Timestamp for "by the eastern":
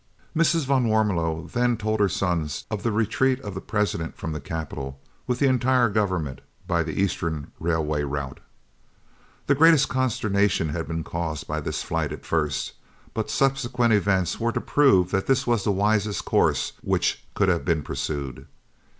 6.65-7.51